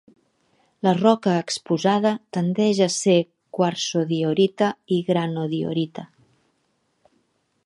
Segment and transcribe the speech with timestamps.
[0.87, 3.19] La roca exposada tendeix a ser
[3.59, 6.11] quarsodiorita i granodiorita.